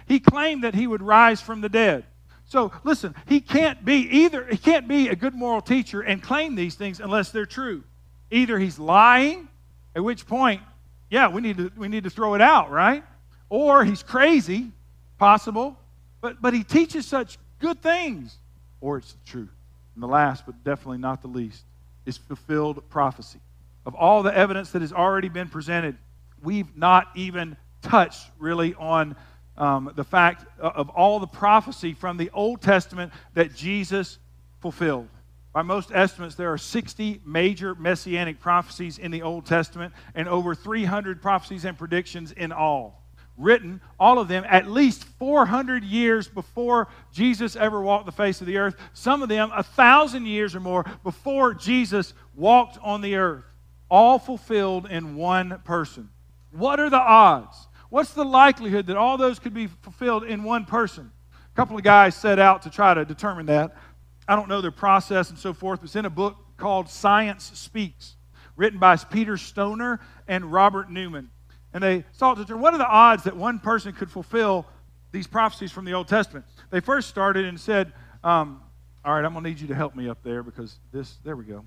[0.09, 2.03] He claimed that he would rise from the dead.
[2.43, 6.55] So listen, he can't be either he can't be a good moral teacher and claim
[6.55, 7.81] these things unless they're true.
[8.29, 9.47] Either he's lying,
[9.95, 10.61] at which point,
[11.09, 13.05] yeah, we need to we need to throw it out, right?
[13.47, 14.73] Or he's crazy,
[15.17, 15.79] possible,
[16.19, 18.37] but but he teaches such good things,
[18.81, 19.53] or it's the truth.
[19.95, 21.63] And the last, but definitely not the least,
[22.05, 23.39] is fulfilled prophecy.
[23.85, 25.97] Of all the evidence that has already been presented,
[26.41, 29.15] we've not even touched really on
[29.57, 34.19] um, the fact of all the prophecy from the Old Testament that Jesus
[34.59, 35.07] fulfilled.
[35.53, 40.53] By most estimates, there are 60 major messianic prophecies in the Old Testament and over
[40.53, 43.01] 300 prophecies and predictions in all.
[43.37, 48.47] Written, all of them, at least 400 years before Jesus ever walked the face of
[48.47, 48.75] the earth.
[48.93, 53.45] Some of them, a thousand years or more before Jesus walked on the earth.
[53.89, 56.09] All fulfilled in one person.
[56.51, 57.67] What are the odds?
[57.89, 61.11] What's the likelihood that all those could be fulfilled in one person?
[61.53, 63.75] A couple of guys set out to try to determine that.
[64.27, 65.83] I don't know their process and so forth.
[65.83, 68.15] It's in a book called Science Speaks,
[68.55, 71.29] written by Peter Stoner and Robert Newman.
[71.73, 74.65] And they sought to determine what are the odds that one person could fulfill
[75.11, 76.45] these prophecies from the Old Testament.
[76.69, 78.61] They first started and said, um,
[79.05, 81.35] All right, I'm going to need you to help me up there because this, there
[81.35, 81.63] we go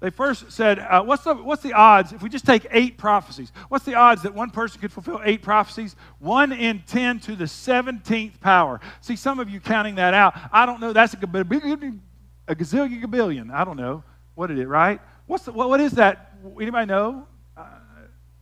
[0.00, 3.50] they first said, uh, what's, the, what's the odds, if we just take eight prophecies,
[3.68, 5.96] what's the odds that one person could fulfill eight prophecies?
[6.18, 8.80] One in 10 to the 17th power.
[9.00, 12.00] See, some of you counting that out, I don't know, that's a, gazillion,
[12.46, 13.50] a gazillion gabillion.
[13.50, 14.04] I don't know.
[14.34, 15.00] What is it, right?
[15.26, 16.34] What's the, what, what is that?
[16.60, 17.26] Anybody know?
[17.56, 17.64] Uh,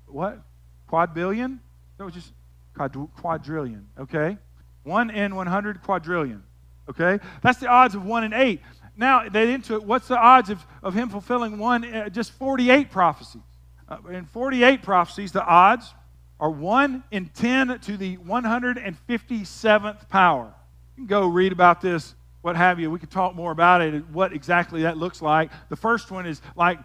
[0.07, 0.43] what?
[0.89, 1.61] Quadrillion?
[1.99, 2.33] That was just
[2.75, 4.37] quadrillion, okay?
[4.83, 6.43] One in 100 quadrillion,
[6.91, 7.21] okay?
[7.43, 8.61] That's the odds of one in eight
[8.97, 9.85] now they into it.
[9.85, 13.43] What's the odds of, of him fulfilling one, uh, just 48 prophecies?
[13.89, 15.93] Uh, in 48 prophecies, the odds
[16.41, 20.55] are 1 in 10 to the 157th power.
[20.97, 22.91] You can go read about this, what have you.
[22.91, 25.51] We could talk more about it, what exactly that looks like.
[25.69, 26.79] The first one is like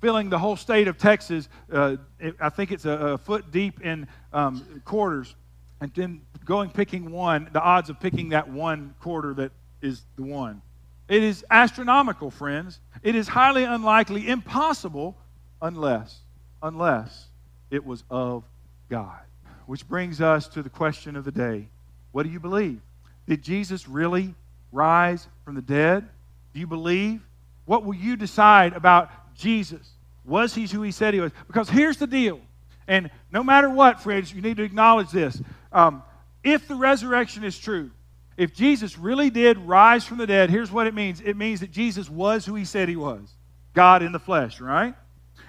[0.00, 1.48] filling the whole state of Texas.
[1.72, 1.96] Uh,
[2.40, 5.34] I think it's a, a foot deep in um, quarters.
[5.80, 10.22] And then going picking one, the odds of picking that one quarter that is the
[10.22, 10.62] one.
[11.08, 12.80] It is astronomical, friends.
[13.02, 15.16] It is highly unlikely, impossible,
[15.62, 16.18] unless,
[16.62, 17.26] unless
[17.70, 18.44] it was of
[18.88, 19.20] God.
[19.66, 21.68] Which brings us to the question of the day.
[22.12, 22.80] What do you believe?
[23.28, 24.34] Did Jesus really
[24.72, 26.08] rise from the dead?
[26.54, 27.20] Do you believe?
[27.64, 29.92] What will you decide about Jesus?
[30.24, 31.32] Was he who he said he was?
[31.46, 32.40] Because here's the deal.
[32.88, 35.40] And no matter what, friends, you need to acknowledge this.
[35.72, 36.02] Um,
[36.42, 37.90] if the resurrection is true,
[38.36, 41.70] if Jesus really did rise from the dead, here's what it means it means that
[41.70, 43.34] Jesus was who he said he was
[43.72, 44.94] God in the flesh, right?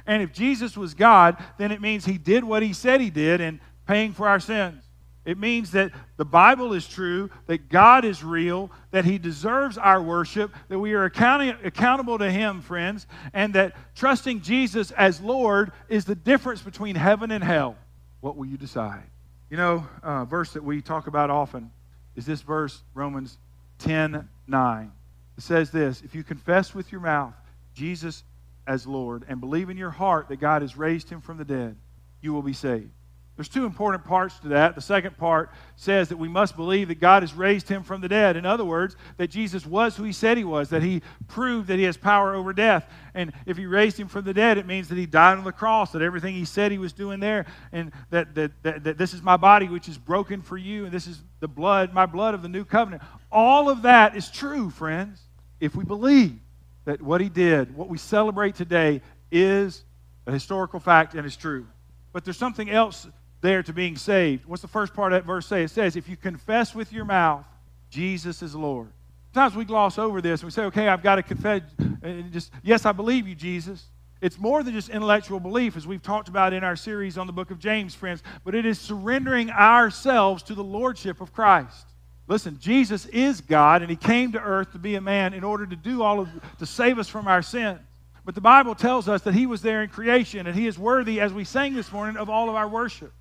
[0.06, 3.42] And if Jesus was God, then it means he did what he said he did
[3.42, 4.84] in paying for our sins.
[5.28, 10.02] It means that the Bible is true, that God is real, that He deserves our
[10.02, 16.06] worship, that we are accountable to Him, friends, and that trusting Jesus as Lord is
[16.06, 17.76] the difference between heaven and hell.
[18.22, 19.04] What will you decide?
[19.50, 21.72] You know, a verse that we talk about often
[22.16, 23.38] is this verse, Romans
[23.80, 24.92] 10 9.
[25.38, 27.34] It says this If you confess with your mouth
[27.74, 28.24] Jesus
[28.66, 31.76] as Lord and believe in your heart that God has raised him from the dead,
[32.22, 32.92] you will be saved.
[33.38, 34.74] There's two important parts to that.
[34.74, 38.08] The second part says that we must believe that God has raised him from the
[38.08, 38.36] dead.
[38.36, 41.78] In other words, that Jesus was who he said he was, that he proved that
[41.78, 42.90] he has power over death.
[43.14, 45.52] And if he raised him from the dead, it means that he died on the
[45.52, 49.14] cross, that everything he said he was doing there, and that, that, that, that this
[49.14, 52.34] is my body which is broken for you, and this is the blood, my blood
[52.34, 53.04] of the new covenant.
[53.32, 55.22] All of that is true, friends,
[55.60, 56.40] if we believe
[56.86, 59.84] that what he did, what we celebrate today, is
[60.26, 61.68] a historical fact and is true.
[62.14, 63.06] But there's something else
[63.42, 64.46] there to being saved.
[64.46, 65.64] What's the first part of that verse say?
[65.64, 67.46] It says, if you confess with your mouth,
[67.90, 68.90] Jesus is Lord.
[69.34, 71.62] Sometimes we gloss over this and we say, okay, I've got to confess.
[72.02, 73.86] And just, yes, I believe you, Jesus.
[74.20, 77.34] It's more than just intellectual belief, as we've talked about in our series on the
[77.34, 81.86] book of James, friends, but it is surrendering ourselves to the lordship of Christ.
[82.28, 85.68] Listen, Jesus is God, and He came to earth to be a man in order
[85.68, 87.80] to do all of, to save us from our sins.
[88.26, 91.22] But the Bible tells us that He was there in creation, and He is worthy,
[91.22, 93.14] as we sang this morning, of all of our worship.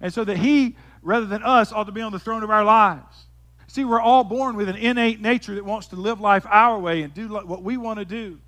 [0.00, 2.64] And so that He, rather than us, ought to be on the throne of our
[2.64, 3.26] lives.
[3.66, 7.02] See, we're all born with an innate nature that wants to live life our way
[7.02, 8.38] and do what we want to do.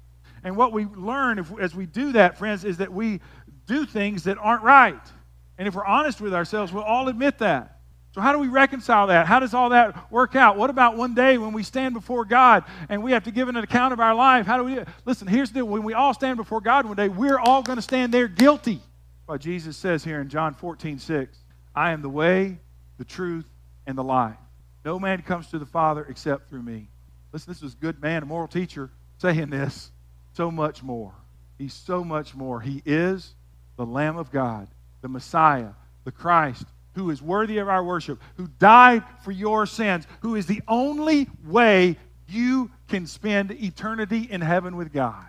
[0.44, 3.20] And what we learn if, as we do that, friends, is that we
[3.66, 5.00] do things that aren't right.
[5.58, 7.80] And if we're honest with ourselves, we'll all admit that.
[8.12, 9.26] So, how do we reconcile that?
[9.26, 10.56] How does all that work out?
[10.56, 13.56] What about one day when we stand before God and we have to give an
[13.56, 14.46] account of our life?
[14.46, 15.28] How do we listen?
[15.28, 17.82] Here's the deal when we all stand before God one day, we're all going to
[17.82, 18.80] stand there guilty.
[19.26, 21.38] What Jesus says here in John 14, 6
[21.74, 22.58] I am the way,
[22.96, 23.46] the truth,
[23.86, 24.36] and the life.
[24.84, 26.88] No man comes to the Father except through me.
[27.32, 29.90] Listen, this was a good man, a moral teacher, saying this.
[30.32, 31.12] So much more.
[31.58, 32.60] He's so much more.
[32.60, 33.34] He is
[33.76, 34.68] the Lamb of God,
[35.02, 35.70] the Messiah,
[36.04, 36.64] the Christ,
[36.94, 41.28] who is worthy of our worship, who died for your sins, who is the only
[41.44, 41.96] way
[42.28, 45.26] you can spend eternity in heaven with God,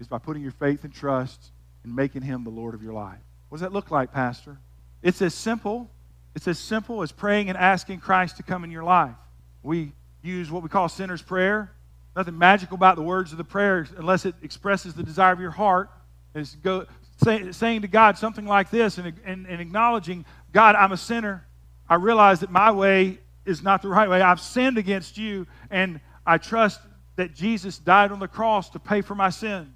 [0.00, 1.50] is by putting your faith and trust
[1.82, 3.18] and making him the Lord of your life.
[3.48, 4.58] What does that look like, Pastor?
[5.02, 5.90] It's as simple.
[6.34, 9.14] It's as simple as praying and asking Christ to come in your life.
[9.62, 9.92] We
[10.22, 11.72] use what we call sinner's prayer.
[12.14, 15.50] Nothing magical about the words of the prayer unless it expresses the desire of your
[15.50, 15.90] heart.
[16.34, 16.86] It's go,
[17.22, 21.46] say, saying to God something like this and, and, and acknowledging God, I'm a sinner.
[21.88, 24.20] I realize that my way is not the right way.
[24.20, 26.80] I've sinned against you, and I trust
[27.16, 29.68] that Jesus died on the cross to pay for my sins.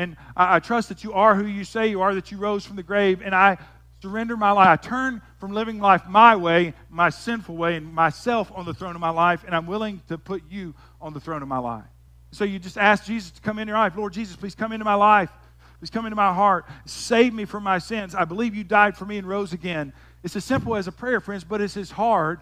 [0.00, 2.64] And I, I, trust that you are who you say you are, that you rose
[2.64, 3.58] from the grave, and I
[4.00, 4.66] surrender my life.
[4.66, 8.94] I turn from living life my way, my sinful way, and myself on the throne
[8.94, 11.84] of my life, and I'm willing to put you on the throne of my life.
[12.30, 13.92] So you just ask Jesus to come into your life.
[13.94, 15.28] Lord Jesus, please come into my life.
[15.80, 16.64] Please come into my heart.
[16.86, 18.14] Save me from my sins.
[18.14, 19.92] I believe you died for me and rose again.
[20.22, 22.40] It's as simple as a prayer, friends, but it's as hard,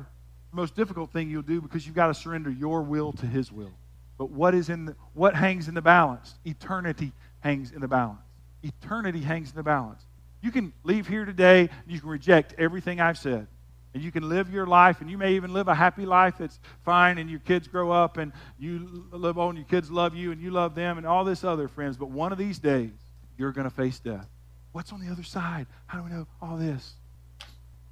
[0.53, 3.73] most difficult thing you'll do because you've got to surrender your will to His will.
[4.17, 6.35] But what is in the, what hangs in the balance?
[6.45, 7.13] Eternity
[7.49, 8.21] hangs in the balance.
[8.63, 10.03] Eternity hangs in the balance.
[10.43, 13.47] You can leave here today and you can reject everything I've said.
[13.95, 16.61] And you can live your life, and you may even live a happy life that's
[16.85, 20.43] fine, and your kids grow up, and you live on, your kids love you, and
[20.43, 21.97] you love them, and all this other, friends.
[21.97, 22.93] But one of these days,
[23.39, 24.29] you're going to face death.
[24.73, 25.67] What's on the other side?
[25.87, 26.93] How do we know all this?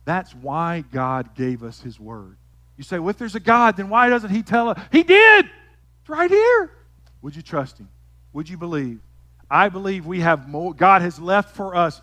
[0.05, 2.37] That's why God gave us His Word.
[2.77, 4.79] You say, well, if there's a God, then why doesn't He tell us?
[4.93, 5.47] He did!
[6.03, 6.71] It's right here.
[7.23, 7.89] Would you trust Him?
[8.35, 9.01] Would you believe?
[9.51, 10.75] I believe we have more.
[10.75, 12.01] God has left for us.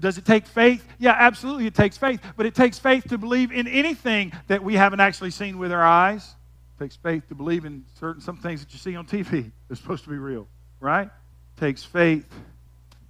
[0.00, 0.86] Does it take faith?
[0.98, 2.20] Yeah, absolutely, it takes faith.
[2.36, 5.82] But it takes faith to believe in anything that we haven't actually seen with our
[5.82, 6.34] eyes.
[6.76, 9.50] It takes faith to believe in certain some things that you see on TV.
[9.68, 10.48] They're supposed to be real,
[10.80, 11.06] right?
[11.06, 12.26] It takes faith.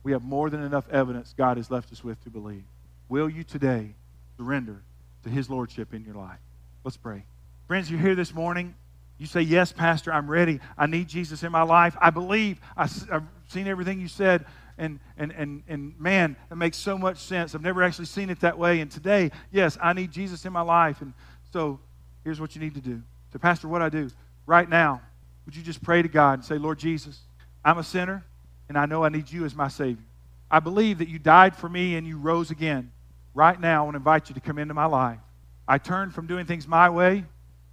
[0.02, 2.64] We have more than enough evidence God has left us with to believe.
[3.08, 3.94] Will you today
[4.36, 4.82] surrender
[5.24, 6.38] to His Lordship in your life.
[6.84, 7.24] Let's pray.
[7.68, 8.74] Friends, you're here this morning.
[9.18, 10.60] You say, Yes, Pastor, I'm ready.
[10.76, 11.96] I need Jesus in my life.
[12.00, 12.60] I believe.
[12.76, 13.22] I've
[13.52, 14.44] seen everything you said.
[14.78, 17.54] And, and, and, and man, it makes so much sense.
[17.54, 18.80] I've never actually seen it that way.
[18.80, 21.02] And today, yes, I need Jesus in my life.
[21.02, 21.12] And
[21.52, 21.78] so
[22.24, 23.02] here's what you need to do.
[23.32, 24.10] So, Pastor, what I do
[24.46, 25.00] right now,
[25.44, 27.20] would you just pray to God and say, Lord Jesus,
[27.64, 28.24] I'm a sinner,
[28.68, 30.04] and I know I need you as my Savior.
[30.50, 32.90] I believe that you died for me and you rose again
[33.34, 35.18] right now, I want to invite you to come into my life.
[35.66, 37.24] I turn from doing things my way,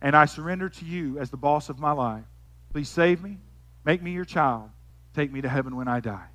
[0.02, 2.24] and I surrender to you as the boss of my life.
[2.72, 3.38] Please save me,
[3.84, 4.70] make me your child,
[5.14, 6.28] take me to heaven when I die.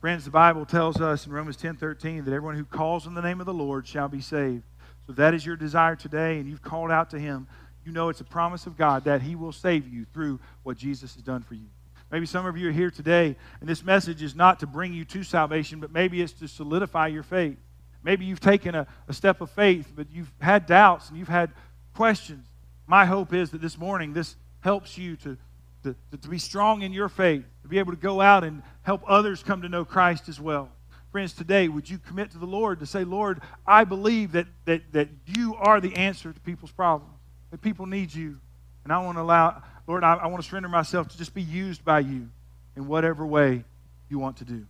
[0.00, 3.22] Friends, the Bible tells us in Romans 10 13 that everyone who calls on the
[3.22, 4.64] name of the Lord shall be saved.
[5.06, 7.46] So that is your desire today and you've called out to him,
[7.84, 11.14] you know it's a promise of God that he will save you through what Jesus
[11.14, 11.66] has done for you.
[12.10, 15.04] Maybe some of you are here today, and this message is not to bring you
[15.06, 17.56] to salvation, but maybe it's to solidify your faith.
[18.02, 21.50] Maybe you've taken a, a step of faith, but you've had doubts and you've had
[21.94, 22.46] questions.
[22.86, 25.38] My hope is that this morning this helps you to,
[25.84, 29.02] to, to be strong in your faith, to be able to go out and help
[29.06, 30.68] others come to know Christ as well.
[31.10, 34.80] Friends, today, would you commit to the Lord to say, Lord, I believe that, that,
[34.92, 37.12] that you are the answer to people's problems,
[37.50, 38.38] that people need you.
[38.84, 41.42] And I want to allow, Lord, I, I want to surrender myself to just be
[41.42, 42.28] used by you
[42.76, 43.64] in whatever way
[44.08, 44.66] you want to do.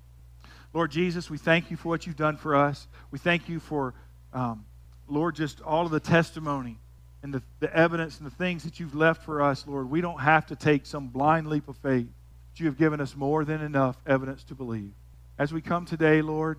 [0.75, 2.89] Lord Jesus, we thank you for what you've done for us.
[3.11, 3.95] We thank you for,
[4.33, 4.65] um,
[5.07, 6.79] Lord, just all of the testimony
[7.23, 9.89] and the, the evidence and the things that you've left for us, Lord.
[9.89, 12.09] We don't have to take some blind leap of faith.
[12.57, 14.93] You have given us more than enough evidence to believe.
[15.39, 16.59] As we come today, Lord,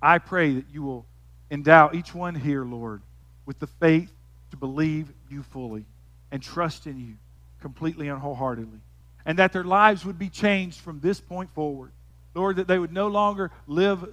[0.00, 1.06] I pray that you will
[1.50, 3.02] endow each one here, Lord,
[3.44, 4.12] with the faith
[4.50, 5.84] to believe you fully
[6.30, 7.14] and trust in you
[7.60, 8.80] completely and wholeheartedly.
[9.26, 11.92] And that their lives would be changed from this point forward.
[12.34, 14.06] Lord, that they would no longer live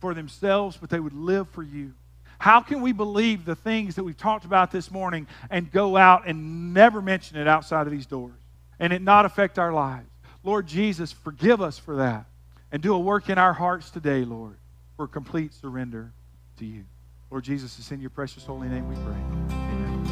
[0.00, 1.94] for themselves, but they would live for you.
[2.38, 6.26] How can we believe the things that we've talked about this morning and go out
[6.26, 8.34] and never mention it outside of these doors
[8.78, 10.06] and it not affect our lives?
[10.46, 12.26] Lord Jesus, forgive us for that
[12.70, 14.54] and do a work in our hearts today, Lord,
[14.96, 16.12] for complete surrender
[16.58, 16.84] to you.
[17.32, 19.16] Lord Jesus, it's in your precious holy name we pray.
[19.58, 20.04] Amen.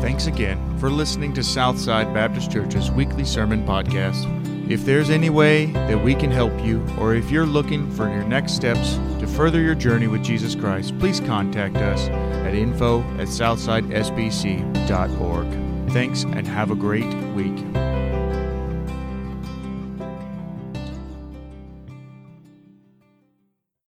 [0.00, 4.30] Thanks again for listening to Southside Baptist Church's weekly sermon podcast.
[4.70, 8.24] If there's any way that we can help you, or if you're looking for your
[8.24, 13.28] next steps to further your journey with Jesus Christ, please contact us at info at
[13.28, 15.63] southsidesbc.org.
[15.90, 17.93] Thanks and have a great week.